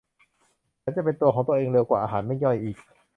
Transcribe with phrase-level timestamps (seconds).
[0.81, 2.77] ฉันจะเป็นตัวของตัวเองเร็วกว่า อาหารไม่ย่อยอีก